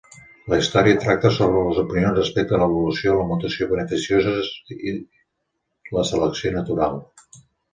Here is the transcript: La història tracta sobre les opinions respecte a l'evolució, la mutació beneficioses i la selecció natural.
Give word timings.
La 0.51 0.57
història 0.59 1.01
tracta 1.03 1.29
sobre 1.35 1.59
les 1.67 1.81
opinions 1.81 2.17
respecte 2.19 2.57
a 2.57 2.59
l'evolució, 2.63 3.13
la 3.19 3.27
mutació 3.33 3.69
beneficioses 3.75 4.51
i 4.79 4.97
la 5.99 6.07
selecció 6.15 6.57
natural. 6.61 6.99